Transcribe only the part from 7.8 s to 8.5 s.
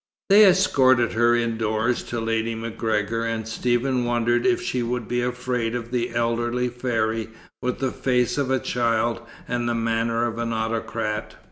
face of